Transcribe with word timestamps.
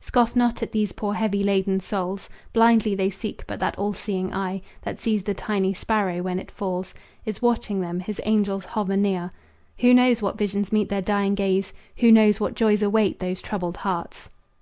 Scoff 0.00 0.34
not 0.34 0.62
at 0.62 0.72
these 0.72 0.92
poor 0.92 1.12
heavy 1.12 1.44
laden 1.44 1.78
souls! 1.78 2.30
Blindly 2.54 2.94
they 2.94 3.10
seek, 3.10 3.46
but 3.46 3.58
that 3.58 3.78
all 3.78 3.92
seeing 3.92 4.32
Eye 4.32 4.62
That 4.80 4.98
sees 4.98 5.24
the 5.24 5.34
tiny 5.34 5.74
sparrow 5.74 6.22
when 6.22 6.38
it 6.38 6.50
falls, 6.50 6.94
Is 7.26 7.42
watching 7.42 7.82
them, 7.82 8.00
His 8.00 8.18
angels 8.24 8.64
hover 8.64 8.96
near. 8.96 9.30
Who 9.80 9.92
knows 9.92 10.22
what 10.22 10.38
visions 10.38 10.72
meet 10.72 10.88
their 10.88 11.02
dying 11.02 11.34
gaze? 11.34 11.74
Who 11.98 12.10
knows 12.10 12.40
what 12.40 12.54
joys 12.54 12.82
await 12.82 13.18
those 13.18 13.42
troubled 13.42 13.76
hearts? 13.76 14.30